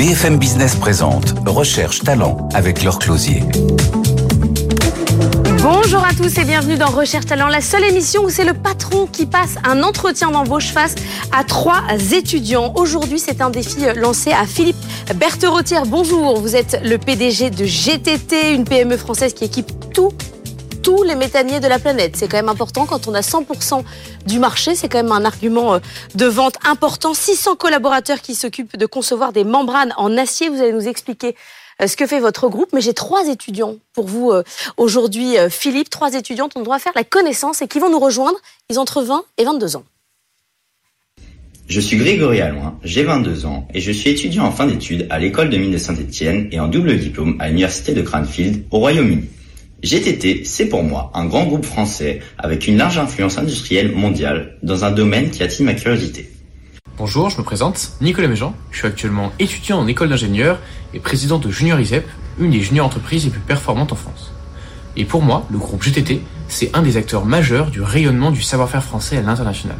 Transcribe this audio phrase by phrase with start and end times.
[0.00, 3.42] BFM Business présente Recherche Talent avec leur closier.
[5.62, 9.04] Bonjour à tous et bienvenue dans Recherche Talent, la seule émission où c'est le patron
[9.04, 10.94] qui passe un entretien d'embauche face
[11.32, 11.82] à trois
[12.14, 12.72] étudiants.
[12.76, 14.78] Aujourd'hui, c'est un défi lancé à Philippe
[15.16, 15.84] Bertherotière.
[15.84, 20.14] Bonjour, vous êtes le PDG de GTT, une PME française qui équipe tout
[20.82, 22.16] tous les méthaniers de la planète.
[22.16, 23.82] C'est quand même important quand on a 100%
[24.26, 24.74] du marché.
[24.74, 25.78] C'est quand même un argument euh,
[26.14, 27.14] de vente important.
[27.14, 30.48] 600 collaborateurs qui s'occupent de concevoir des membranes en acier.
[30.48, 31.36] Vous allez nous expliquer
[31.82, 32.70] euh, ce que fait votre groupe.
[32.72, 34.42] Mais j'ai trois étudiants pour vous euh,
[34.76, 35.90] aujourd'hui, Philippe.
[35.90, 38.38] Trois étudiants dont on doit faire la connaissance et qui vont nous rejoindre.
[38.68, 39.84] Ils ont entre 20 et 22 ans.
[41.68, 45.20] Je suis Grégory Alloin, j'ai 22 ans et je suis étudiant en fin d'études à
[45.20, 49.28] l'école de mine de Saint-Etienne et en double diplôme à l'université de Cranfield au Royaume-Uni.
[49.82, 54.84] GTT, c'est pour moi un grand groupe français avec une large influence industrielle mondiale dans
[54.84, 56.30] un domaine qui attire ma curiosité.
[56.98, 58.54] Bonjour, je me présente, Nicolas Méjean.
[58.70, 60.58] Je suis actuellement étudiant en école d'ingénieur
[60.92, 62.06] et président de Junior ISEP,
[62.38, 64.34] une des junior entreprises les plus performantes en France.
[64.96, 68.84] Et pour moi, le groupe GTT, c'est un des acteurs majeurs du rayonnement du savoir-faire
[68.84, 69.78] français à l'international.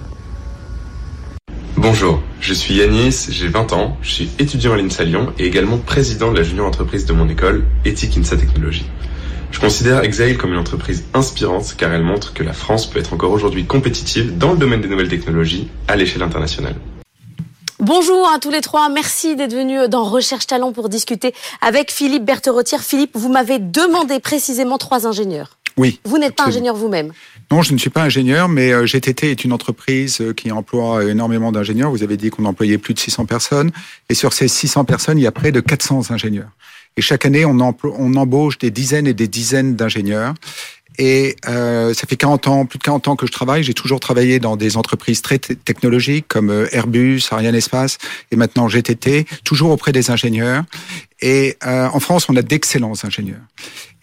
[1.77, 5.77] Bonjour, je suis Yanis, j'ai 20 ans, je suis étudiant à l'INSA Lyon et également
[5.77, 8.87] président de la junior entreprise de mon école, Éthique INSA Technologie.
[9.51, 13.12] Je considère Exail comme une entreprise inspirante car elle montre que la France peut être
[13.12, 16.77] encore aujourd'hui compétitive dans le domaine des nouvelles technologies à l'échelle internationale.
[17.81, 18.89] Bonjour à tous les trois.
[18.91, 22.83] Merci d'être venus dans Recherche Talent pour discuter avec Philippe Bertherotière.
[22.83, 25.57] Philippe, vous m'avez demandé précisément trois ingénieurs.
[25.77, 25.98] Oui.
[26.05, 27.13] Vous n'êtes pas ingénieur vous-même
[27.51, 31.05] Non, je ne suis pas ingénieur, mais euh, GTT est une entreprise euh, qui emploie
[31.05, 31.91] énormément d'ingénieurs.
[31.91, 33.70] Vous avez dit qu'on employait plus de 600 personnes.
[34.11, 36.51] Et sur ces 600 personnes, il y a près de 400 ingénieurs.
[36.96, 40.34] Et chaque année, on, on embauche des dizaines et des dizaines d'ingénieurs.
[40.98, 43.62] Et euh, ça fait 40 ans, plus de 40 ans que je travaille.
[43.62, 47.96] J'ai toujours travaillé dans des entreprises très technologiques comme euh, Airbus, Ariane Espace
[48.30, 50.64] et maintenant GTT, toujours auprès des ingénieurs.
[51.23, 53.42] Et euh, en France, on a d'excellents ingénieurs.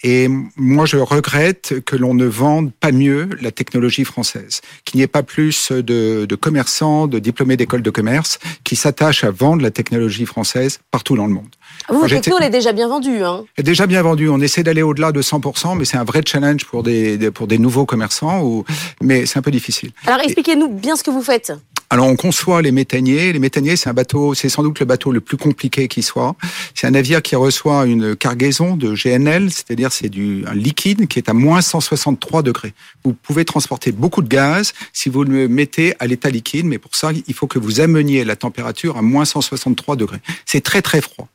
[0.04, 5.04] Et moi, je regrette que l'on ne vende pas mieux la technologie française, qu'il n'y
[5.04, 9.64] ait pas plus de, de commerçants, de diplômés d'école de commerce qui s'attachent à vendre
[9.64, 11.50] la technologie française partout dans le monde.
[11.90, 13.24] Vous, votre techno, est déjà bien vendue.
[13.24, 14.30] Hein elle est déjà bien vendue.
[14.30, 17.58] On essaie d'aller au-delà de 100%, mais c'est un vrai challenge pour des, pour des
[17.58, 18.66] nouveaux commerçants, ou,
[19.02, 19.92] mais c'est un peu difficile.
[20.06, 21.54] Alors expliquez-nous bien ce que vous faites.
[21.90, 23.32] Alors on conçoit les méthaniers.
[23.32, 26.36] Les méthaniers, c'est un bateau, c'est sans doute le bateau le plus compliqué qui soit.
[26.76, 31.18] C'est un navire qui reçoit une cargaison de GNL, c'est-à-dire c'est du un liquide qui
[31.18, 32.74] est à moins 163 degrés.
[33.06, 36.94] Vous pouvez transporter beaucoup de gaz si vous le mettez à l'état liquide, mais pour
[36.94, 40.20] ça il faut que vous ameniez la température à moins 163 degrés.
[40.46, 41.30] C'est très très froid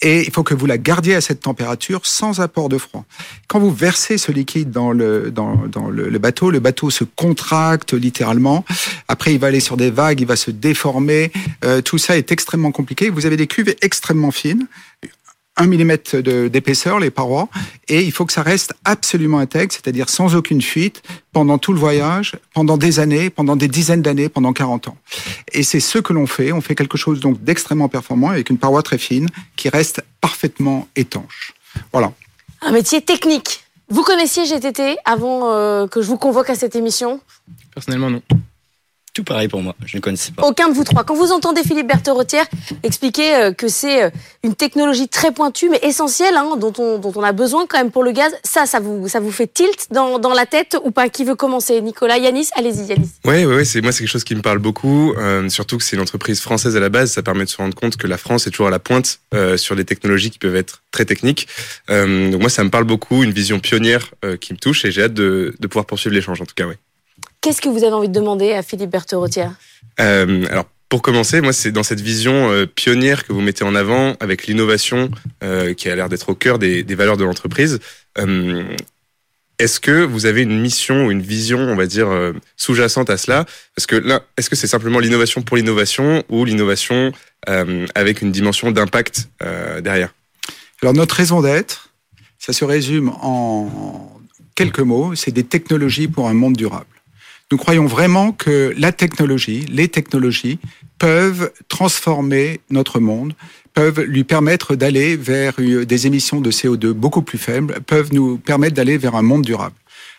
[0.00, 3.04] et il faut que vous la gardiez à cette température sans apport de froid.
[3.48, 7.94] Quand vous versez ce liquide dans le, dans, dans le, bateau, le bateau se contracte
[7.94, 8.64] littéralement.
[9.08, 11.32] Après, il va aller sur des vagues, il va se déformer.
[11.64, 13.10] Euh, tout ça est extrêmement compliqué.
[13.10, 14.66] Vous avez des cuves extrêmement fines.
[15.58, 17.48] 1 mm d'épaisseur, les parois,
[17.88, 21.02] et il faut que ça reste absolument intègre, c'est-à-dire sans aucune fuite,
[21.32, 24.96] pendant tout le voyage, pendant des années, pendant des dizaines d'années, pendant 40 ans.
[25.52, 26.52] Et c'est ce que l'on fait.
[26.52, 30.88] On fait quelque chose donc d'extrêmement performant avec une paroi très fine qui reste parfaitement
[30.96, 31.52] étanche.
[31.92, 32.12] Voilà.
[32.62, 33.64] Un métier technique.
[33.90, 37.20] Vous connaissiez GTT avant euh, que je vous convoque à cette émission?
[37.74, 38.22] Personnellement, non.
[39.18, 40.46] Tout pareil pour moi, je ne connaissais pas.
[40.46, 41.02] Aucun de vous trois.
[41.02, 42.46] Quand vous entendez Philippe Bertherotière
[42.84, 44.10] expliquer euh, que c'est euh,
[44.44, 47.90] une technologie très pointue mais essentielle, hein, dont, on, dont on a besoin quand même
[47.90, 50.92] pour le gaz, ça, ça vous, ça vous fait tilt dans, dans la tête ou
[50.92, 51.08] pas?
[51.08, 51.80] Qui veut commencer?
[51.80, 52.50] Nicolas Yanis?
[52.54, 53.10] Allez-y, Yanis.
[53.24, 55.14] Oui, oui, c'est moi, c'est quelque chose qui me parle beaucoup.
[55.14, 57.74] Euh, surtout que c'est une entreprise française à la base, ça permet de se rendre
[57.74, 60.54] compte que la France est toujours à la pointe euh, sur des technologies qui peuvent
[60.54, 61.48] être très techniques.
[61.90, 65.02] Euh, donc moi, ça me parle beaucoup, une vision pionnière qui me touche et j'ai
[65.02, 66.74] hâte de, de pouvoir poursuivre l'échange en tout cas, oui.
[67.48, 69.52] Qu'est-ce que vous avez envie de demander à Philippe Bertherotière
[70.00, 73.74] euh, Alors, pour commencer, moi, c'est dans cette vision euh, pionnière que vous mettez en
[73.74, 75.10] avant, avec l'innovation
[75.42, 77.78] euh, qui a l'air d'être au cœur des, des valeurs de l'entreprise.
[78.18, 78.64] Euh,
[79.58, 83.16] est-ce que vous avez une mission ou une vision, on va dire, euh, sous-jacente à
[83.16, 83.46] cela?
[83.74, 87.12] Parce que là, est-ce que c'est simplement l'innovation pour l'innovation ou l'innovation
[87.48, 89.30] euh, avec une dimension d'impact
[89.80, 90.12] derrière?
[90.82, 91.94] Alors, notre raison d'être,
[92.38, 94.20] ça se résume en
[94.54, 96.97] quelques mots, c'est des technologies pour un monde durable.
[97.50, 100.58] Nous croyons vraiment que la technologie, les technologies
[100.98, 103.32] peuvent transformer notre monde,
[103.72, 108.74] peuvent lui permettre d'aller vers des émissions de CO2 beaucoup plus faibles, peuvent nous permettre
[108.74, 109.76] d'aller vers un monde durable.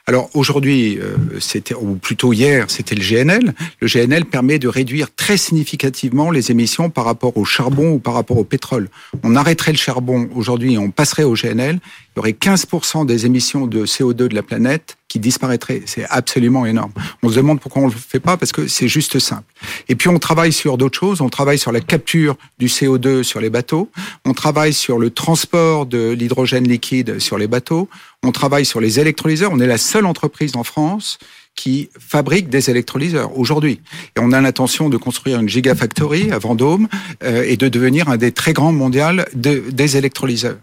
[0.08, 3.54] Alors aujourd'hui, euh, c'était ou plutôt hier, c'était le GNL.
[3.80, 8.16] Le GNL permet de réduire très significativement les émissions par rapport au charbon ou par
[8.16, 8.90] rapport au pétrole.
[9.22, 11.76] On arrêterait le charbon aujourd'hui et on passerait au GNL.
[11.76, 15.82] Il y aurait 15% des émissions de CO2 de la planète qui disparaîtraient.
[15.86, 16.94] C'est absolument énorme.
[17.24, 19.52] On se demande pourquoi on le fait pas parce que c'est juste simple.
[19.90, 21.20] Et puis on travaille sur d'autres choses.
[21.20, 23.90] On travaille sur la capture du CO2 sur les bateaux.
[24.24, 27.90] On travaille sur le transport de l'hydrogène liquide sur les bateaux.
[28.24, 29.52] On travaille sur les électrolyseurs.
[29.52, 31.18] On est la seule entreprise en France
[31.60, 33.82] qui fabrique des électrolyseurs aujourd'hui.
[34.16, 36.88] Et on a l'intention de construire une gigafactory à Vendôme
[37.22, 40.56] euh, et de devenir un des très grands mondiaux de, des électrolyseurs.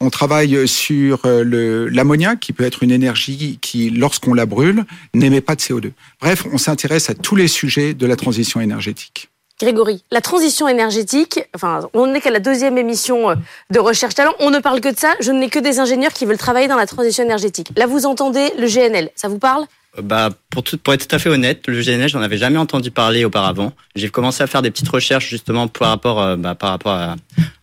[0.00, 5.40] On travaille sur euh, l'ammoniac qui peut être une énergie qui, lorsqu'on la brûle, n'émet
[5.40, 5.92] pas de CO2.
[6.20, 9.30] Bref, on s'intéresse à tous les sujets de la transition énergétique.
[9.58, 13.34] Grégory, la transition énergétique, enfin, on n'est qu'à la deuxième émission euh,
[13.70, 16.26] de Recherche Talent, on ne parle que de ça, je n'ai que des ingénieurs qui
[16.26, 17.70] veulent travailler dans la transition énergétique.
[17.76, 19.64] Là, vous entendez le GNL, ça vous parle?
[20.02, 22.90] Bah, pour, tout, pour être tout à fait honnête, le GNL, j'en avais jamais entendu
[22.90, 23.72] parler auparavant.
[23.94, 26.92] J'ai commencé à faire des petites recherches justement par rapport, euh, bah, par rapport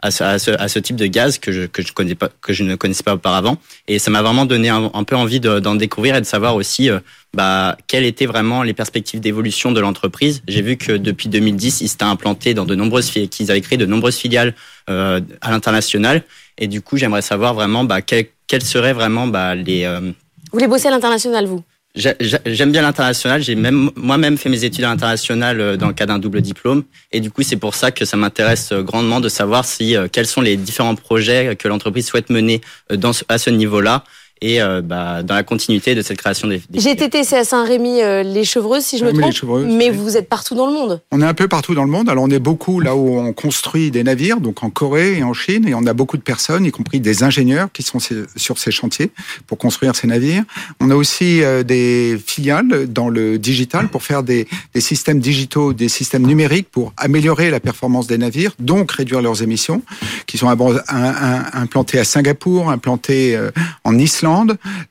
[0.01, 3.03] à, ce, type de gaz que je, que je connais pas, que je ne connaissais
[3.03, 3.57] pas auparavant.
[3.87, 6.99] Et ça m'a vraiment donné un, peu envie d'en découvrir et de savoir aussi euh,
[7.33, 10.41] bah, quelles étaient vraiment les perspectives d'évolution de l'entreprise.
[10.47, 13.85] J'ai vu que depuis 2010, ils s'étaient implantés dans de nombreuses qu'ils avaient créé de
[13.85, 14.55] nombreuses filiales
[14.89, 16.23] euh, à l'international.
[16.57, 19.85] Et du coup, j'aimerais savoir vraiment bah, quelles, quelles seraient vraiment bah, les.
[19.85, 21.63] Euh, vous voulez bosser à l'international, vous?
[21.93, 23.43] J'aime bien l'international.
[23.43, 26.83] J'ai même moi-même fait mes études à l'international euh, dans le cadre d'un double diplôme,
[27.11, 30.27] et du coup c'est pour ça que ça m'intéresse euh, grandement de savoir euh, quels
[30.27, 32.61] sont les différents projets que l'entreprise souhaite mener
[32.93, 34.05] dans, à ce niveau-là
[34.41, 36.61] et euh, bah, dans la continuité de cette création des.
[36.69, 39.65] des GTT, c'est à Saint-Rémy-les-Chevreuses, euh, si je me trompe.
[39.67, 41.01] Mais vous êtes partout dans le monde.
[41.11, 42.09] On est un peu partout dans le monde.
[42.09, 45.33] Alors on est beaucoup là où on construit des navires, donc en Corée et en
[45.33, 47.99] Chine, et on a beaucoup de personnes, y compris des ingénieurs, qui sont
[48.35, 49.11] sur ces chantiers
[49.45, 50.43] pour construire ces navires.
[50.79, 55.73] On a aussi euh, des filiales dans le digital pour faire des, des systèmes digitaux,
[55.73, 59.83] des systèmes numériques pour améliorer la performance des navires, donc réduire leurs émissions,
[60.25, 63.37] qui sont implantés à Singapour, implantés
[63.83, 64.30] en Islande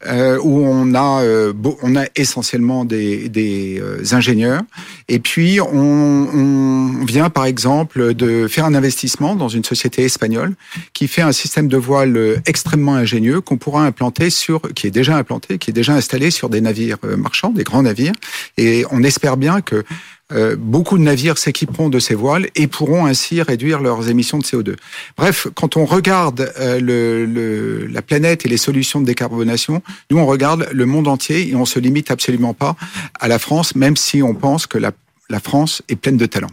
[0.06, 1.52] euh, où on a, euh,
[1.82, 4.62] on a essentiellement des, euh, ingénieurs.
[5.08, 10.54] Et puis, on, on, vient, par exemple, de faire un investissement dans une société espagnole
[10.92, 15.16] qui fait un système de voile extrêmement ingénieux qu'on pourra implanter sur, qui est déjà
[15.16, 18.14] implanté, qui est déjà installé sur des navires marchands, des grands navires.
[18.56, 19.84] Et on espère bien que
[20.32, 24.44] euh, beaucoup de navires s'équiperont de ces voiles et pourront ainsi réduire leurs émissions de
[24.44, 24.76] CO2.
[25.16, 30.26] Bref, quand on regarde euh, le, la planète et les solutions de décarbonation, nous on
[30.26, 32.76] regarde le monde entier et on se limite absolument pas
[33.18, 34.92] à la France, même si on pense que la,
[35.28, 36.50] la France est pleine de talents.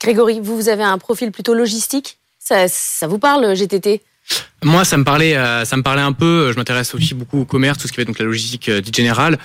[0.00, 2.18] Grégory, vous, vous avez un profil plutôt logistique?
[2.38, 4.02] Ça, ça vous parle, GTT
[4.62, 6.50] moi, ça me parlait, euh, ça me parlait un peu.
[6.52, 8.94] Je m'intéresse aussi beaucoup au commerce, tout ce qui être donc la logistique euh, dite
[8.94, 9.38] générale.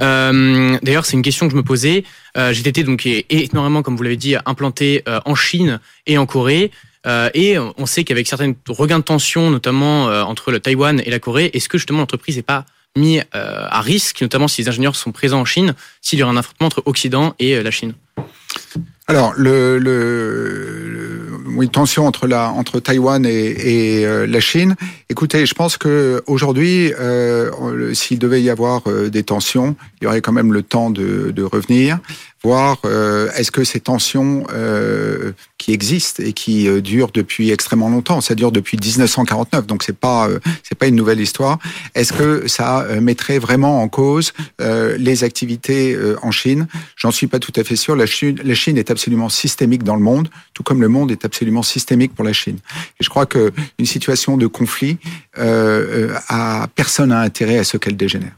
[0.00, 2.04] Euh, D'ailleurs, c'est une question que je me posais.
[2.38, 6.26] Euh, GTT donc est énormément, comme vous l'avez dit, implanté euh, en Chine et en
[6.26, 6.70] Corée.
[7.34, 11.50] et on sait qu'avec certains regains de tension, notamment entre le Taïwan et la Corée,
[11.52, 12.64] est-ce que justement l'entreprise n'est pas
[12.96, 16.36] mis à risque, notamment si les ingénieurs sont présents en Chine, s'il y aura un
[16.36, 17.94] affrontement entre Occident et la Chine?
[19.12, 23.28] Alors, le, le, oui, tension entre la entre Taïwan et,
[24.00, 24.74] et euh, la Chine.
[25.10, 30.06] Écoutez, je pense que aujourd'hui, euh, s'il devait y avoir euh, des tensions, il y
[30.06, 31.98] aurait quand même le temps de, de revenir
[32.42, 37.88] voir euh, est-ce que ces tensions euh, qui existent et qui euh, durent depuis extrêmement
[37.88, 40.28] longtemps, ça dure depuis 1949, donc c'est pas
[40.62, 41.58] c'est pas une nouvelle histoire.
[41.94, 46.66] Est-ce que ça mettrait vraiment en cause les activités en Chine?
[46.96, 47.96] J'en suis pas tout à fait sûr.
[47.96, 51.24] La Chine, la Chine est absolument systémique dans le monde, tout comme le monde est
[51.24, 52.58] absolument systémique pour la Chine.
[53.00, 54.98] Et je crois que une situation de conflit,
[55.36, 58.32] a personne n'a intérêt à ce qu'elle dégénère.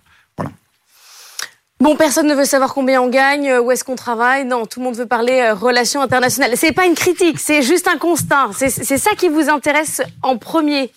[1.81, 4.45] Bon, personne ne veut savoir combien on gagne, euh, où est-ce qu'on travaille.
[4.45, 6.53] Non, tout le monde veut parler euh, relations internationales.
[6.55, 8.51] C'est pas une critique, c'est juste un constat.
[8.57, 10.91] C'est ça qui vous intéresse en premier.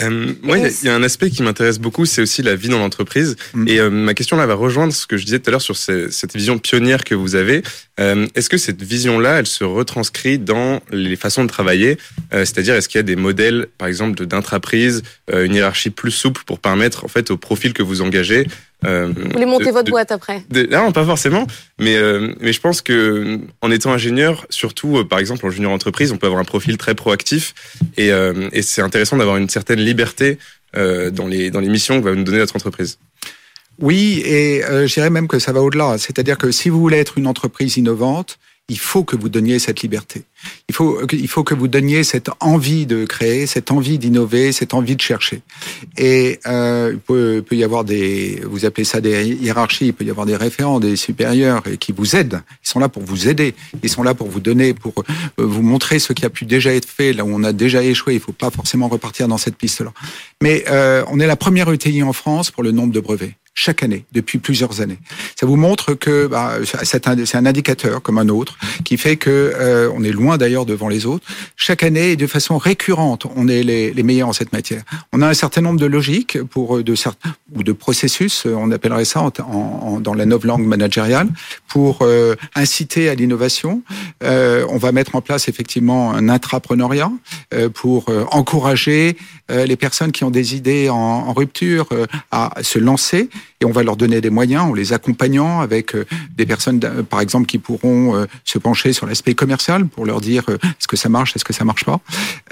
[0.00, 2.78] Euh, moi, il y, a un aspect qui m'intéresse beaucoup, c'est aussi la vie dans
[2.78, 3.34] l'entreprise.
[3.54, 3.68] Mm.
[3.68, 5.76] Et euh, ma question là va rejoindre ce que je disais tout à l'heure sur
[5.76, 7.62] cette vision pionnière que vous avez.
[7.98, 11.98] est-ce que cette vision-là, elle se retranscrit dans les façons de travailler?
[12.30, 16.60] C'est-à-dire, est-ce qu'il y a des modèles, par exemple, d'intraprise, une hiérarchie plus souple pour
[16.60, 18.46] permettre, en fait, au profil que vous engagez,
[18.86, 21.46] euh, vous voulez monter votre boîte après Non, pas forcément.
[21.78, 25.72] Mais euh, mais je pense que en étant ingénieur, surtout euh, par exemple en junior
[25.72, 27.54] entreprise, on peut avoir un profil très proactif
[27.96, 30.38] et, euh, et c'est intéressant d'avoir une certaine liberté
[30.76, 32.98] euh, dans les dans les missions que va nous donner notre entreprise.
[33.80, 35.96] Oui, et euh, je dirais même que ça va au-delà.
[35.98, 38.38] C'est-à-dire que si vous voulez être une entreprise innovante,
[38.70, 40.22] il faut que vous donniez cette liberté.
[40.68, 44.74] Il faut, il faut que vous donniez cette envie de créer, cette envie d'innover, cette
[44.74, 45.42] envie de chercher.
[45.98, 50.04] Et euh, il, peut, peut, y avoir des, vous appelez ça des hiérarchies, il peut
[50.04, 52.42] y avoir des référents, des supérieurs qui vous aident.
[52.64, 53.54] Ils sont là pour vous aider.
[53.82, 56.72] Ils sont là pour vous donner, pour euh, vous montrer ce qui a pu déjà
[56.72, 58.14] être fait, là où on a déjà échoué.
[58.14, 59.92] Il faut pas forcément repartir dans cette piste-là.
[60.40, 63.82] Mais euh, on est la première ETI en France pour le nombre de brevets chaque
[63.82, 64.98] année, depuis plusieurs années.
[65.38, 69.90] Ça vous montre que bah, c'est un, indicateur comme un autre qui fait que euh,
[69.94, 71.26] on est loin d'ailleurs devant les autres.
[71.56, 74.82] Chaque année et de façon récurrente, on est les, les, meilleurs en cette matière.
[75.12, 78.54] On a un certain nombre de logiques pour euh, de certains ou de processus, euh,
[78.56, 81.28] on appellerait ça en, en, dans la nouvelle langue managériale,
[81.68, 83.82] pour euh, inciter à l'innovation.
[84.22, 87.10] Euh, on va mettre en place effectivement un intrapreneuriat
[87.74, 89.16] pour encourager
[89.48, 91.88] les personnes qui ont des idées en, en rupture
[92.30, 93.28] à se lancer
[93.60, 97.20] et on va leur donner des moyens en les accompagnant avec euh, des personnes, par
[97.20, 100.96] exemple, qui pourront euh, se pencher sur l'aspect commercial pour leur dire euh, est-ce que
[100.96, 102.00] ça marche, est-ce que ça marche pas.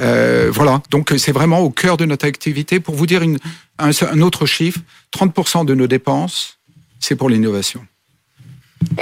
[0.00, 2.80] Euh, voilà, donc c'est vraiment au cœur de notre activité.
[2.80, 3.38] Pour vous dire une,
[3.78, 4.80] un, un autre chiffre,
[5.16, 6.58] 30% de nos dépenses,
[7.00, 7.80] c'est pour l'innovation.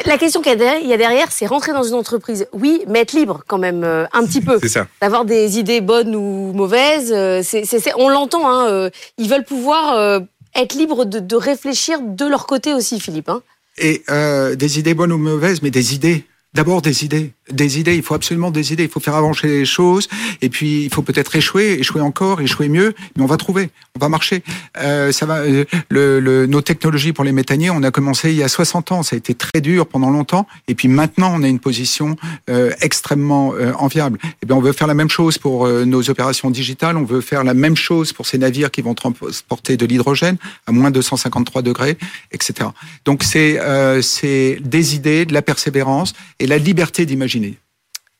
[0.07, 2.47] La question qu'il y a derrière, c'est rentrer dans une entreprise.
[2.53, 4.59] Oui, mais être libre quand même un petit peu.
[4.63, 4.87] C'est ça.
[5.03, 7.09] D'avoir des idées bonnes ou mauvaises.
[7.43, 8.49] c'est, c'est, on l'entend.
[8.49, 10.23] Hein, ils veulent pouvoir
[10.61, 13.29] être libres de, réfléchir de leur côté aussi, Philippe.
[13.29, 13.43] Hein.
[13.79, 16.25] Et euh, des idées bonnes ou mauvaises, mais des idées.
[16.57, 17.95] D'abord des idées des idées.
[17.95, 18.85] Il faut absolument des idées.
[18.85, 20.09] Il faut faire avancer les choses.
[20.43, 22.95] Et puis, il faut peut-être échouer, échouer encore, échouer mieux.
[23.17, 24.43] Mais on va trouver, on va marcher.
[24.79, 25.39] Euh, ça va.
[25.39, 28.93] Euh, le, le, nos technologies pour les méthaniers, on a commencé il y a 60
[28.93, 29.03] ans.
[29.03, 30.47] Ça a été très dur pendant longtemps.
[30.69, 32.17] Et puis maintenant, on a une position
[32.51, 34.19] euh, extrêmement euh, enviable.
[34.25, 36.97] Et eh bien, on veut faire la même chose pour euh, nos opérations digitales.
[36.97, 40.37] On veut faire la même chose pour ces navires qui vont transporter de l'hydrogène
[40.67, 41.97] à moins de 153 degrés,
[42.33, 42.71] etc.
[43.05, 46.13] Donc, c'est euh, c'est des idées, de la persévérance
[46.47, 47.59] la liberté d'imaginer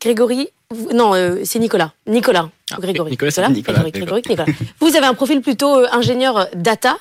[0.01, 1.93] Grégory, vous, non, euh, c'est Nicolas.
[2.07, 2.51] Nicolas.
[2.73, 3.11] Ah, Grégory.
[3.11, 4.47] Nicolas, Nicolas, Nicolas, Grégory, Nicolas.
[4.81, 6.99] Vous avez un profil plutôt euh, ingénieur data.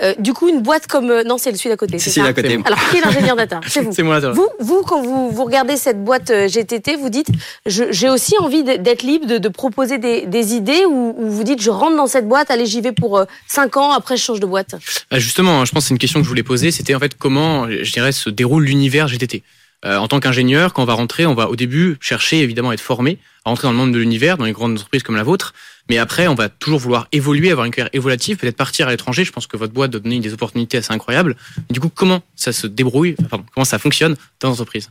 [0.00, 1.98] Euh, du coup, une boîte comme euh, non, c'est celui d'à côté.
[1.98, 2.60] C'est celui d'à côté.
[2.64, 3.60] Alors, qui est l'ingénieur data?
[3.66, 3.92] C'est vous.
[3.92, 4.20] C'est moi.
[4.20, 7.28] Vous, vous, quand vous, vous regardez cette boîte GTT, vous dites,
[7.66, 11.60] j'ai aussi envie d'être libre, de, de proposer des, des idées, ou, ou, vous dites,
[11.60, 14.46] je rentre dans cette boîte, allez, j'y vais pour 5 ans, après je change de
[14.46, 14.76] boîte?
[15.10, 16.70] Bah justement, je pense que c'est une question que je voulais poser.
[16.70, 19.42] C'était en fait comment, je dirais, se déroule l'univers GTT.
[19.84, 22.74] Euh, en tant qu'ingénieur, quand on va rentrer, on va au début chercher évidemment à
[22.74, 25.22] être formé, à rentrer dans le monde de l'univers, dans les grandes entreprises comme la
[25.22, 25.54] vôtre.
[25.88, 29.24] Mais après, on va toujours vouloir évoluer, avoir une carrière évolutive, peut-être partir à l'étranger.
[29.24, 31.36] Je pense que votre boîte doit donner des opportunités assez incroyables.
[31.70, 33.16] du coup, comment ça se débrouille,
[33.54, 34.90] comment ça fonctionne dans l'entreprise?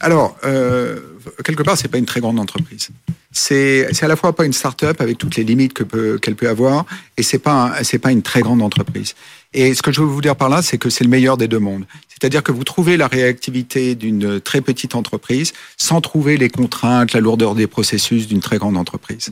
[0.00, 1.00] Alors, euh,
[1.44, 2.90] quelque part, c'est pas une très grande entreprise.
[3.32, 6.48] C'est à la fois pas une start-up avec toutes les limites que peut qu'elle peut
[6.48, 6.86] avoir,
[7.18, 9.14] et c'est pas pas une très grande entreprise.
[9.56, 11.48] Et ce que je veux vous dire par là, c'est que c'est le meilleur des
[11.48, 11.86] deux mondes.
[12.08, 17.20] C'est-à-dire que vous trouvez la réactivité d'une très petite entreprise sans trouver les contraintes, la
[17.20, 19.30] lourdeur des processus d'une très grande entreprise.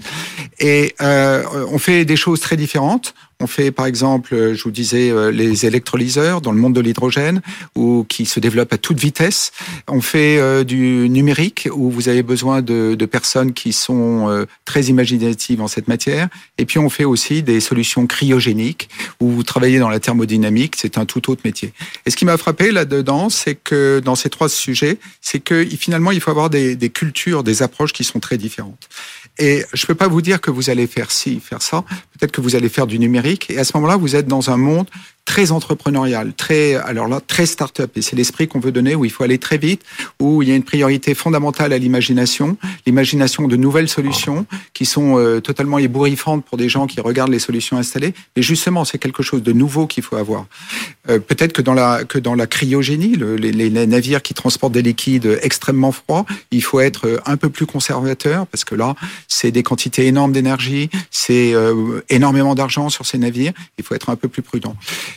[0.58, 3.14] Et euh, on fait des choses très différentes.
[3.40, 7.42] On fait par exemple, je vous disais, euh, les électrolyseurs dans le monde de l'hydrogène,
[7.74, 9.52] ou qui se développent à toute vitesse.
[9.88, 14.84] On fait euh, du numérique, où vous avez besoin de, personnes qui sont euh, très
[14.84, 16.28] imaginatives en cette matière.
[16.58, 18.88] Et puis on fait aussi des solutions cryogéniques,
[19.20, 20.74] où vous travaillez dans la thermodynamique.
[20.76, 21.72] C'est un tout autre métier.
[22.06, 26.12] Et ce qui m'a frappé là-dedans, c'est que dans ces trois sujets, c'est que finalement
[26.12, 28.88] il faut avoir des, des cultures, des approches qui sont très différentes.
[29.38, 31.84] Et je ne peux pas vous dire que vous allez faire ci, faire ça.
[32.18, 33.23] Peut-être que vous allez faire du numérique.
[33.24, 34.86] Et à ce moment-là, vous êtes dans un monde
[35.24, 39.10] très entrepreneurial, très alors là très start-up et c'est l'esprit qu'on veut donner où il
[39.10, 39.82] faut aller très vite,
[40.20, 45.18] où il y a une priorité fondamentale à l'imagination, l'imagination de nouvelles solutions qui sont
[45.18, 48.14] euh, totalement ébouriffantes pour des gens qui regardent les solutions installées.
[48.36, 50.46] Mais justement, c'est quelque chose de nouveau qu'il faut avoir.
[51.08, 54.72] Euh, Peut-être que dans la que dans la cryogénie, le, les, les, navires qui transportent
[54.72, 58.94] des liquides extrêmement froids, il faut être euh, un peu plus conservateur parce que là,
[59.28, 63.52] c'est des quantités énormes d'énergie, c'est euh, énormément d'argent sur ces navires.
[63.78, 64.76] Il faut être un peu plus prudent.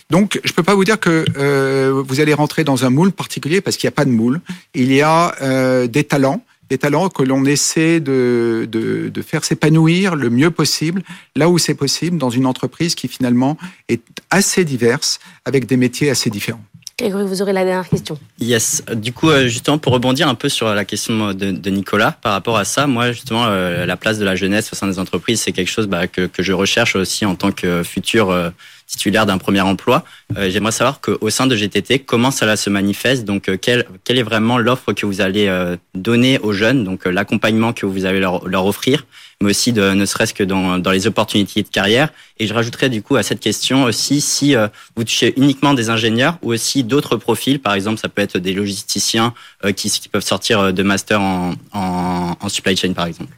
[0.10, 3.62] Donc, je peux pas vous dire que euh, vous allez rentrer dans un moule particulier
[3.62, 4.42] parce qu'il n'y a pas de moule.
[4.74, 9.46] Il y a euh, des talents des talents que l'on essaie de, de, de faire
[9.46, 11.02] s'épanouir le mieux possible,
[11.36, 14.02] là où c'est possible, dans une entreprise qui finalement est
[14.32, 16.64] assez diverse, avec des métiers assez différents.
[17.00, 18.18] Grégory, vous aurez la dernière question.
[18.40, 18.82] Yes.
[18.96, 22.34] Du coup, euh, justement, pour rebondir un peu sur la question de, de Nicolas, par
[22.34, 25.42] rapport à ça, moi, justement, euh, la place de la jeunesse au sein des entreprises,
[25.42, 28.50] c'est quelque chose bah, que, que je recherche aussi en tant que futur euh,
[28.88, 30.04] titulaire d'un premier emploi.
[30.36, 33.26] J'aimerais savoir qu'au sein de GTT, comment cela se manifeste?
[33.26, 35.54] Donc, quelle, quelle est vraiment l'offre que vous allez
[35.94, 39.06] donner aux jeunes, donc l'accompagnement que vous allez leur, leur offrir,
[39.42, 42.10] mais aussi de, ne serait-ce que dans, dans les opportunités de carrière.
[42.40, 45.90] Et je rajouterais du coup à cette question aussi si euh, vous touchez uniquement des
[45.90, 47.60] ingénieurs ou aussi d'autres profils.
[47.60, 51.22] Par exemple, ça peut être des logisticiens euh, qui, qui, peuvent sortir euh, de master
[51.22, 53.34] en, en, en, supply chain, par exemple.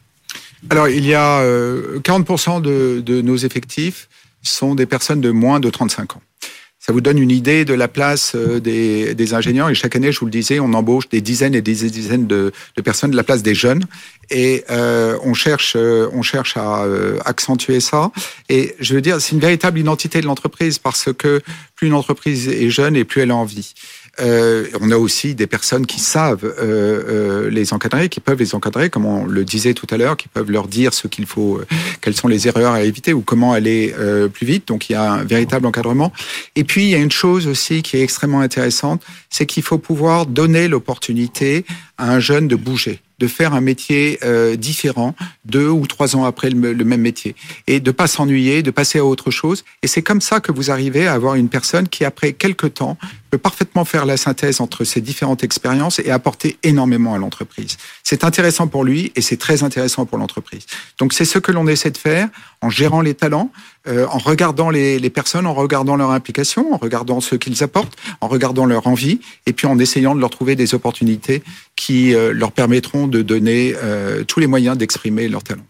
[0.69, 4.09] Alors, il y a 40% de, de nos effectifs
[4.41, 6.21] sont des personnes de moins de 35 ans.
[6.81, 9.69] Ça vous donne une idée de la place des, des, ingénieurs.
[9.69, 12.53] Et chaque année, je vous le disais, on embauche des dizaines et des dizaines de,
[12.83, 13.83] personnes de la place des jeunes.
[14.29, 16.85] Et euh, on cherche, on cherche à
[17.25, 18.11] accentuer ça.
[18.47, 21.41] Et je veux dire, c'est une véritable identité de l'entreprise parce que
[21.75, 23.73] plus une entreprise est jeune et plus elle a envie.
[24.21, 28.55] Euh, on a aussi des personnes qui savent euh, euh, les encadrer, qui peuvent les
[28.55, 31.61] encadrer, comme on le disait tout à l'heure, qui peuvent leur dire ce qu'il faut,
[32.01, 33.93] quelles sont les erreurs à éviter ou comment aller
[34.33, 34.67] plus vite.
[34.67, 36.11] Donc il y a un véritable encadrement.
[36.55, 39.77] Et puis il y a une chose aussi qui est extrêmement intéressante, c'est qu'il faut
[39.77, 41.65] pouvoir donner l'opportunité
[41.97, 46.25] à un jeune de bouger de faire un métier euh, différent deux ou trois ans
[46.25, 47.35] après le, le même métier
[47.67, 49.63] et de pas s'ennuyer, de passer à autre chose.
[49.83, 52.97] Et c'est comme ça que vous arrivez à avoir une personne qui, après quelques temps,
[53.29, 57.77] peut parfaitement faire la synthèse entre ces différentes expériences et apporter énormément à l'entreprise.
[58.03, 60.65] C'est intéressant pour lui et c'est très intéressant pour l'entreprise.
[60.97, 62.29] Donc c'est ce que l'on essaie de faire
[62.61, 63.51] en gérant les talents,
[63.87, 67.93] euh, en regardant les, les, personnes, en regardant leur implication, en regardant ce qu'ils apportent,
[68.19, 71.41] en regardant leur envie, et puis en essayant de leur trouver des opportunités
[71.77, 75.63] qui euh, leur permettront de donner euh, tous les moyens d'exprimer leur talent.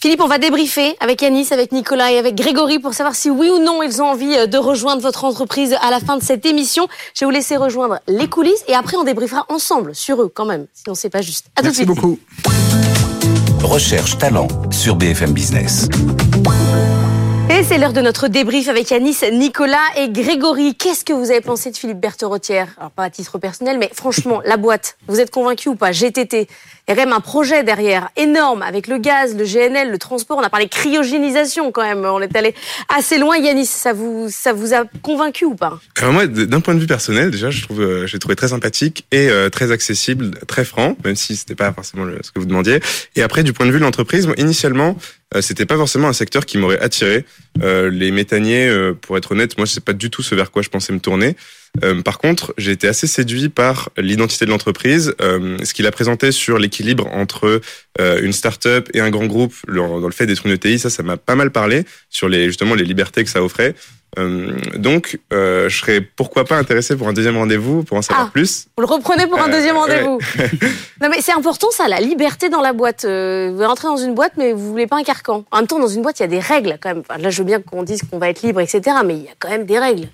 [0.00, 3.50] Philippe, on va débriefer avec Yanis, avec Nicolas et avec Grégory pour savoir si oui
[3.50, 6.88] ou non ils ont envie de rejoindre votre entreprise à la fin de cette émission.
[7.14, 10.46] Je vais vous laisser rejoindre les coulisses et après on débriefera ensemble sur eux quand
[10.46, 11.48] même, sinon c'est pas juste.
[11.54, 12.02] À Merci tout de suite.
[12.02, 12.18] beaucoup.
[13.62, 15.86] Recherche talent sur BFM Business.
[17.50, 20.76] Et c'est l'heure de notre débrief avec Yanis, Nicolas et Grégory.
[20.76, 24.40] Qu'est-ce que vous avez pensé de Philippe Bertherotière Alors pas à titre personnel, mais franchement,
[24.44, 25.90] la boîte, vous êtes convaincu ou pas?
[25.90, 26.46] GTT,
[26.88, 30.38] il y un projet derrière énorme avec le gaz, le GNL, le transport.
[30.38, 32.04] On a parlé cryogénisation quand même.
[32.04, 32.54] On est allé
[32.88, 33.36] assez loin.
[33.36, 35.78] Yanis, ça vous, ça vous a convaincu ou pas?
[35.98, 39.06] Alors moi, d'un point de vue personnel, déjà, je trouve, euh, j'ai trouvé très sympathique
[39.12, 42.80] et euh, très accessible, très franc, même si c'était pas forcément ce que vous demandiez.
[43.16, 44.96] Et après, du point de vue de l'entreprise, initialement,
[45.34, 47.24] euh, c'était pas forcément un secteur qui m'aurait attiré.
[47.62, 50.62] Euh, les méthaniers, euh, pour être honnête, moi, c'est pas du tout ce vers quoi
[50.62, 51.36] je pensais me tourner.
[51.84, 55.90] Euh, par contre, j'ai été assez séduit par l'identité de l'entreprise, euh, ce qu'il a
[55.90, 57.60] présenté sur l'équilibre entre
[58.00, 60.78] euh, une start-up et un grand groupe dans le fait d'être une ETI.
[60.78, 63.74] Ça, ça m'a pas mal parlé sur les justement les libertés que ça offrait.
[64.76, 68.66] donc, je serais pourquoi pas intéressé pour un deuxième rendez-vous pour en savoir ah, plus.
[68.76, 70.18] Vous le reprenez pour un deuxième rendez-vous.
[71.00, 73.04] non mais c'est important ça, la liberté dans la boîte.
[73.04, 75.44] vous rentrez dans une boîte, mais vous voulez pas un carcan.
[75.52, 77.04] En même temps, dans une boîte, il y a des règles quand même.
[77.08, 78.96] Enfin, là, je veux bien qu'on dise qu'on va être libre, etc.
[79.04, 80.08] Mais il y a quand même des règles.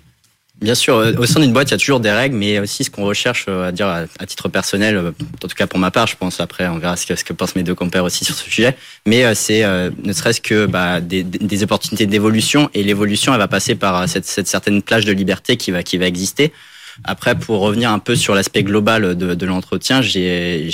[0.61, 2.83] Bien sûr, euh, au sein d'une boîte, il y a toujours des règles, mais aussi
[2.83, 5.11] ce qu'on recherche, euh, à dire à, titre personnel, euh,
[5.43, 6.39] en tout cas pour ma part, je pense.
[6.39, 8.75] Après, on verra ce que, ce que pensent mes deux compères aussi sur ce sujet.
[9.05, 13.75] Mais c'est ne serait-ce que bah, des, des, opportunités d'évolution, et l'évolution, elle va passer
[13.75, 16.51] par cette, cette certaine plage de liberté qui va qui va exister.
[17.03, 20.69] Après, pour revenir un peu sur l'aspect global de, de l'entretien, j'ai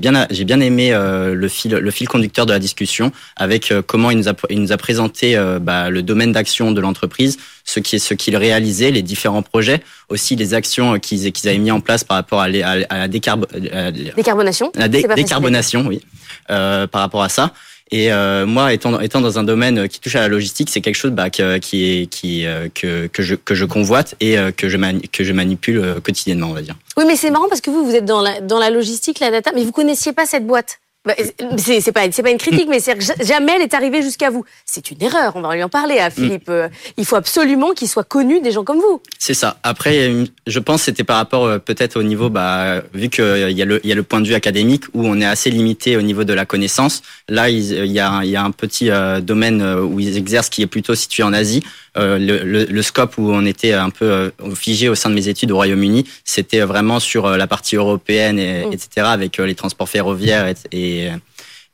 [0.00, 3.82] bien, j'ai bien aimé euh, le fil, le fil conducteur de la discussion avec euh,
[3.84, 7.38] comment il nous a, il nous a présenté euh, bah, le domaine d'action de l'entreprise,
[7.64, 11.58] ce qui est ce qu'il réalisait, les différents projets, aussi les actions qu'ils qu'ils avaient
[11.58, 14.72] mis en place par rapport à, la, à la décarbonation.
[14.74, 16.00] La décarbonation, oui,
[16.48, 17.52] par rapport à ça.
[17.92, 21.10] Et euh, moi, étant, dans un domaine qui touche à la logistique, c'est quelque chose
[21.10, 24.78] bah, qui est qui euh, que que je que je convoite et euh, que je
[25.08, 26.74] que je manipule quotidiennement, on va dire.
[26.96, 29.30] Oui, mais c'est marrant parce que vous vous êtes dans la dans la logistique, la
[29.30, 30.80] data, mais vous connaissiez pas cette boîte.
[31.04, 31.14] Bah,
[31.56, 34.44] c'est pas pas une critique, mais c'est jamais elle est arrivée jusqu'à vous.
[34.64, 35.32] C'est une erreur.
[35.34, 36.48] On va lui en parler à Philippe.
[36.48, 36.68] Mm.
[36.96, 39.02] Il faut absolument qu'il soit connu des gens comme vous.
[39.18, 39.58] C'est ça.
[39.64, 40.12] Après,
[40.46, 43.64] je pense c'était par rapport euh, peut-être au niveau, bah, vu qu'il euh, y a
[43.64, 46.02] le il y a le point de vue académique où on est assez limité au
[46.02, 47.02] niveau de la connaissance.
[47.28, 50.62] Là, il y a il y a un petit euh, domaine où ils exercent qui
[50.62, 51.64] est plutôt situé en Asie.
[51.96, 55.50] Le, le, le, scope où on était un peu figé au sein de mes études
[55.50, 61.10] au Royaume-Uni, c'était vraiment sur la partie européenne, et, etc., avec les transports ferroviaires et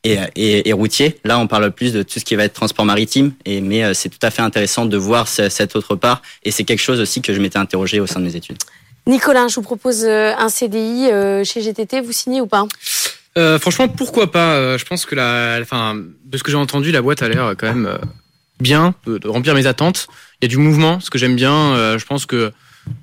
[0.03, 1.19] et, et, et, routier.
[1.25, 3.93] Là, on parle plus de tout ce qui va être transport maritime, et, mais euh,
[3.93, 7.21] c'est tout à fait intéressant de voir cette autre part, et c'est quelque chose aussi
[7.21, 8.57] que je m'étais interrogé au sein de mes études.
[9.07, 12.65] Nicolas, je vous propose euh, un CDI euh, chez GTT, vous signez ou pas?
[13.37, 14.77] Euh, Franchement, pourquoi pas?
[14.77, 17.67] Je pense que la, enfin, de ce que j'ai entendu, la boîte a l'air quand
[17.67, 17.97] même
[18.59, 20.07] bien, de, remplir mes attentes.
[20.41, 21.97] Il y a du mouvement, ce que j'aime bien.
[21.97, 22.51] je pense que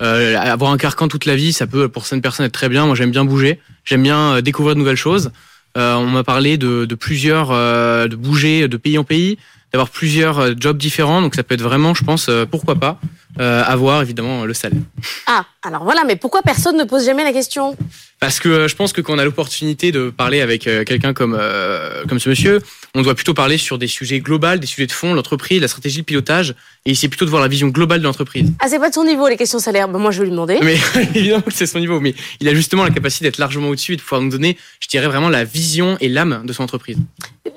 [0.01, 2.87] avoir un carcan toute la vie, ça peut pour certaines personnes être très bien.
[2.87, 5.31] Moi, j'aime bien bouger, j'aime bien découvrir de nouvelles choses.
[5.77, 9.39] Euh, on m'a parlé de, plusieurs, euh, de bouger de pays en pays,
[9.73, 11.21] d'avoir plusieurs euh, jobs différents.
[11.21, 12.99] Donc ça peut être vraiment, je pense, euh, pourquoi pas,
[13.39, 14.81] euh, avoir évidemment le salaire.
[15.27, 17.77] Ah, alors voilà, mais pourquoi personne ne pose jamais la question?
[18.19, 21.13] Parce que euh, je pense que quand on a l'opportunité de parler avec euh, quelqu'un
[21.13, 22.61] comme euh, comme ce monsieur,
[22.95, 25.99] on doit plutôt parler sur des sujets globaux, des sujets de fond, l'entreprise, la stratégie,
[25.99, 26.55] le pilotage,
[26.87, 28.51] et essayer plutôt de voir la vision globale de l'entreprise.
[28.61, 29.89] Ah, c'est pas de son niveau les questions salaires.
[29.89, 30.59] Ben, moi, je vais lui demander.
[30.63, 30.79] Mais
[31.15, 33.97] évidemment que c'est son niveau, mais il a justement la capacité d'être largement au-dessus et
[33.97, 36.97] de pouvoir nous donner, je dirais vraiment la vision et l'âme de son entreprise.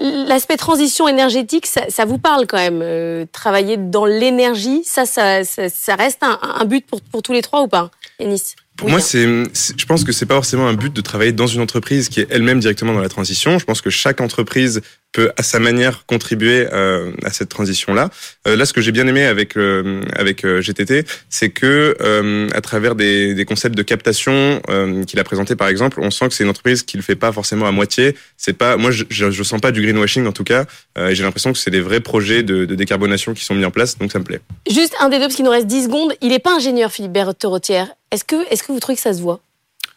[0.01, 2.81] L'aspect transition énergétique, ça, ça vous parle quand même.
[2.81, 7.33] euh, travailler dans l'énergie, ça, ça, ça, ça reste un, un but pour, pour tous
[7.33, 10.65] les trois ou pas, Ennis Pour Oui, moi, c'est, je pense que c'est pas forcément
[10.65, 13.59] un but de travailler dans une entreprise qui est elle-même directement dans la transition.
[13.59, 14.79] Je pense que chaque entreprise
[15.11, 18.09] peut, à sa manière, contribuer euh, à cette transition-là.
[18.47, 22.47] Euh, là, ce que j'ai bien aimé avec euh, avec euh, GTT, c'est que euh,
[22.53, 26.29] à travers des, des concepts de captation euh, qu'il a présenté, par exemple, on sent
[26.29, 28.15] que c'est une entreprise qui le fait pas forcément à moitié.
[28.37, 30.63] C'est pas, moi, je, je, je sens pas du greenwashing en tout cas.
[30.97, 33.65] Euh, et j'ai l'impression que c'est des vrais projets de, de décarbonation qui sont mis
[33.65, 34.39] en place, donc ça me plaît.
[34.71, 36.13] Juste un des deux, parce qu'il nous reste 10 secondes.
[36.21, 37.87] Il n'est pas ingénieur, Philippe Berthe-Rotière.
[38.11, 39.39] Est-ce que, est que vous trouvez que ça se voit?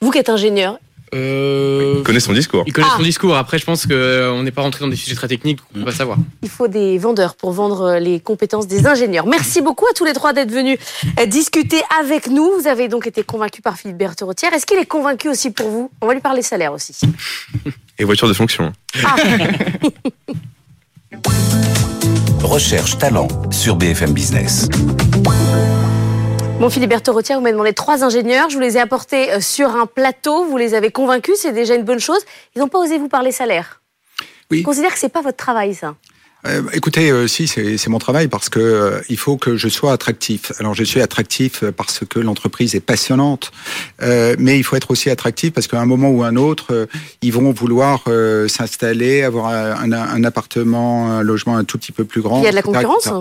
[0.01, 0.79] Vous qui êtes ingénieur,
[1.15, 1.97] Euh...
[1.99, 2.65] Il connaît son discours.
[2.67, 2.97] Il connaît Ah.
[2.97, 3.37] son discours.
[3.37, 5.93] Après, je pense qu'on n'est pas rentré dans des sujets très techniques, on peut pas
[5.93, 6.17] savoir.
[6.43, 9.27] il faut des vendeurs pour vendre euh, les compétences des ingénieurs.
[9.27, 10.79] Merci beaucoup à tous les trois d'être venus
[11.21, 12.51] euh, discuter avec nous.
[12.59, 14.55] Vous avez donc été convaincus par Philippe Berthe-Rotière.
[14.55, 15.91] Est-ce qu'il est convaincu aussi pour vous?
[16.01, 16.99] On va lui parler salaire aussi.
[17.99, 18.73] Et voiture de fonction.
[19.05, 19.17] Ah,
[22.43, 24.69] Recherche talent sur BFM Business.
[26.63, 28.49] Bon, Philippe Berthe-Rotière, vous m'avez demandé trois ingénieurs.
[28.49, 30.45] Je vous les ai apportés euh, sur un plateau.
[30.45, 31.35] Vous les avez convaincus.
[31.39, 32.21] C'est déjà une bonne chose.
[32.55, 33.83] Ils n'ont pas osé vous parler salaire.
[34.49, 34.61] Oui.
[34.61, 35.97] Je considère que c'est pas votre travail, ça.
[36.47, 39.93] Euh, écoutez, euh, si c'est mon travail parce que euh, il faut que je sois
[39.93, 40.53] attractif.
[40.61, 43.51] Alors je suis attractif parce que l'entreprise est passionnante,
[44.01, 46.87] mais il faut être aussi attractif parce qu'à un moment ou un autre,
[47.23, 48.05] ils vont vouloir
[48.49, 52.39] s'installer, avoir un, un- un appartement, un logement un tout petit peu plus grand.
[52.39, 53.07] Il y a de la concurrence.
[53.07, 53.21] etc.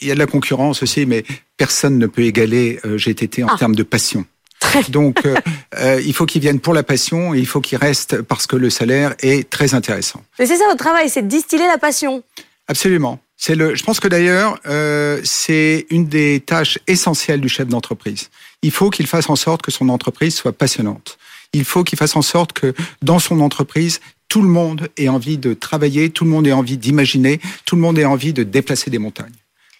[0.00, 1.24] Il y a de la concurrence aussi, mais
[1.56, 3.56] personne ne peut égaler euh, GTT en Ah.
[3.58, 4.24] termes de passion.
[4.88, 5.34] Donc, euh,
[5.78, 8.56] euh, il faut qu'ils viennent pour la passion et il faut qu'ils restent parce que
[8.56, 10.22] le salaire est très intéressant.
[10.38, 12.22] Mais c'est ça votre travail, c'est de distiller la passion.
[12.68, 13.18] Absolument.
[13.36, 13.74] C'est le.
[13.74, 18.28] Je pense que d'ailleurs, euh, c'est une des tâches essentielles du chef d'entreprise.
[18.62, 21.18] Il faut qu'il fasse en sorte que son entreprise soit passionnante.
[21.54, 25.38] Il faut qu'il fasse en sorte que dans son entreprise, tout le monde ait envie
[25.38, 28.90] de travailler, tout le monde ait envie d'imaginer, tout le monde ait envie de déplacer
[28.90, 29.32] des montagnes.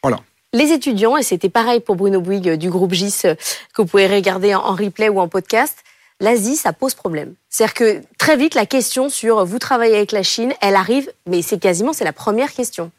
[0.03, 0.21] Voilà.
[0.53, 3.35] Les étudiants, et c'était pareil pour Bruno Bouygues euh, du groupe GIS euh,
[3.73, 5.79] que vous pouvez regarder en replay ou en podcast,
[6.19, 7.35] l'Asie, ça pose problème.
[7.49, 11.11] C'est-à-dire que très vite, la question sur euh, vous travaillez avec la Chine, elle arrive,
[11.27, 12.91] mais c'est quasiment c'est la première question.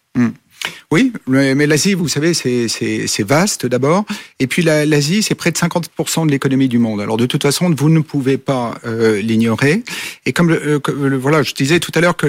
[0.92, 4.04] Oui, mais l'Asie, vous savez, c'est- vaste d'abord.
[4.40, 7.00] Et puis la- l'Asie, c'est près de 50% de l'économie du monde.
[7.02, 9.84] Alors de toute façon, vous ne pouvez pas euh, l'ignorer.
[10.26, 12.28] Et comme, le, euh, voilà, je disais tout à l'heure que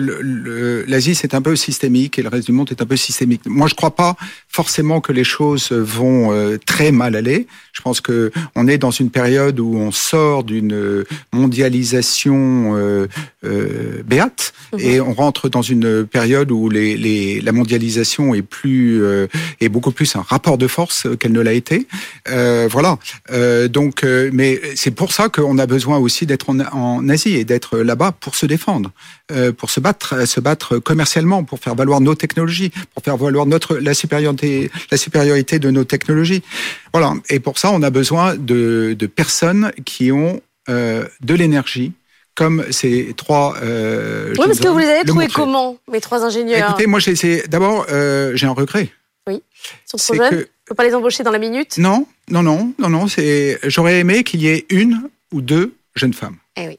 [0.86, 3.42] l'Asie, c'est un peu systémique et le reste du monde est un peu systémique.
[3.46, 4.16] Moi, je crois pas
[4.48, 7.46] forcément que les choses vont euh, très mal aller.
[7.72, 13.06] Je pense que on est dans une période où on sort d'une euh, mondialisation euh,
[13.44, 19.02] euh, béate et on rentre dans une période où les, les, la mondialisation est plus
[19.02, 19.26] euh,
[19.60, 21.86] est beaucoup plus un rapport de force qu'elle ne l'a été.
[22.28, 22.98] Euh, voilà.
[23.30, 27.34] Euh, donc, euh, mais c'est pour ça qu'on a besoin aussi d'être en, en Asie
[27.40, 28.90] et d'être là-bas pour se défendre,
[29.32, 33.46] euh, pour se battre, se battre commercialement, pour faire valoir nos technologies, pour faire valoir
[33.46, 36.42] notre la supériorité la supériorité de nos technologies.
[36.92, 37.14] Voilà.
[37.28, 41.92] Et pour ça, on a besoin de, de personnes qui ont euh, de l'énergie,
[42.34, 43.56] comme ces trois.
[43.62, 46.70] Euh, Oui, parce que vous les avez le trouvés comment, mes trois ingénieurs?
[46.70, 47.42] Écoutez, moi, j'ai essayé.
[47.48, 48.90] D'abord, euh, j'ai un regret.
[49.28, 49.40] Ils
[49.86, 51.76] sont trop jeunes que- On peut pas les embaucher dans la minute?
[51.78, 53.06] Non, non, non, non, non.
[53.08, 53.58] C'est.
[53.64, 56.36] J'aurais aimé qu'il y ait une ou deux jeunes femmes.
[56.56, 56.76] Eh oui.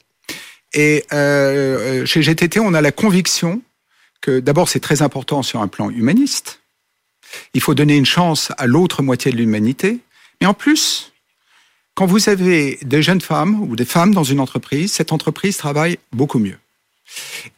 [0.74, 3.62] Et euh, euh, chez GTT, on a la conviction
[4.20, 6.60] que d'abord, c'est très important sur un plan humaniste.
[7.54, 9.98] Il faut donner une chance à l'autre moitié de l'humanité.
[10.40, 11.12] Mais en plus,
[11.94, 15.98] quand vous avez des jeunes femmes ou des femmes dans une entreprise, cette entreprise travaille
[16.12, 16.58] beaucoup mieux.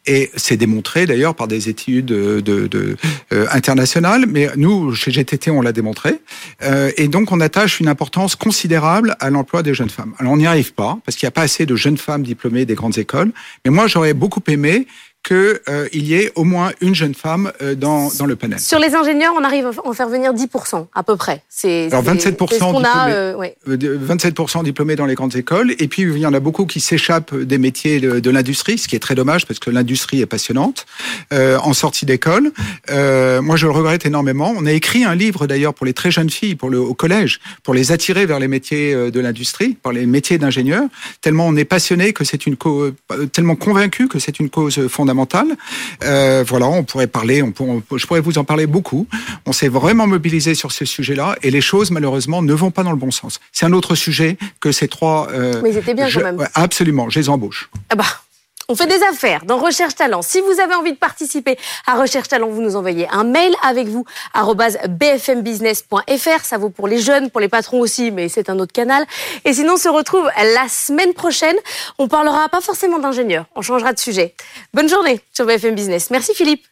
[0.05, 2.97] Et c'est démontré d'ailleurs par des études de, de, de,
[3.33, 6.19] euh, internationales, mais nous, chez GTT, on l'a démontré.
[6.63, 10.13] Euh, et donc, on attache une importance considérable à l'emploi des jeunes femmes.
[10.19, 12.65] Alors, on n'y arrive pas, parce qu'il n'y a pas assez de jeunes femmes diplômées
[12.65, 13.31] des grandes écoles.
[13.65, 14.85] Mais moi, j'aurais beaucoup aimé
[15.27, 18.59] qu'il y ait au moins une jeune femme euh, dans, dans le panel.
[18.59, 21.43] Sur les ingénieurs, on arrive à en faire venir 10% à peu près.
[21.49, 22.81] C'est Alors, c'est- 27% c'est ce qu'on a.
[22.81, 23.11] diplômés.
[23.13, 23.55] euh, ouais.
[23.67, 25.73] Euh, de- 27% diplômés dans les grandes écoles.
[25.79, 28.87] Et puis, il y en a beaucoup qui s'échappent des métiers de, de l'industrie, ce
[28.87, 30.85] qui est très dommage parce que l'industrie est passionnante
[31.33, 32.51] euh, en sortie d'école.
[32.89, 34.53] Euh, moi, je le regrette énormément.
[34.57, 37.39] On a écrit un livre d'ailleurs pour les très jeunes filles, pour le, au collège,
[37.63, 40.83] pour les attirer vers les métiers euh, de l'industrie, par les métiers d'ingénieur,
[41.21, 42.93] tellement on est passionné que c'est une cause,
[43.33, 45.16] tellement convaincu que c'est une cause fondamentale.
[45.17, 45.57] Fondamentale.
[46.03, 47.53] Euh, voilà, on pourrait parler, on,
[47.95, 49.07] je pourrais vous en parler beaucoup.
[49.45, 52.91] On s'est vraiment mobilisé sur ce sujet-là et les choses malheureusement ne vont pas dans
[52.91, 53.39] le bon sens.
[53.51, 55.27] C'est un autre sujet que ces trois.
[55.31, 56.47] Euh, Mais ils étaient bien je, quand même.
[56.53, 57.69] Absolument, je les embauche.
[57.89, 58.05] Ah bah.
[58.69, 60.21] On fait des affaires dans Recherche Talent.
[60.21, 63.87] Si vous avez envie de participer à Recherche Talent, vous nous envoyez un mail avec
[63.87, 64.03] vous
[64.89, 66.43] bfmbusiness.fr.
[66.43, 69.05] Ça vaut pour les jeunes, pour les patrons aussi, mais c'est un autre canal.
[69.45, 71.55] Et sinon, on se retrouve la semaine prochaine.
[71.97, 73.45] On parlera pas forcément d'ingénieurs.
[73.55, 74.35] On changera de sujet.
[74.73, 76.09] Bonne journée sur BFM Business.
[76.11, 76.65] Merci Philippe.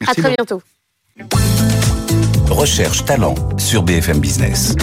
[0.00, 0.60] Merci à très bientôt.
[2.50, 4.74] Recherche Talent sur BFM Business.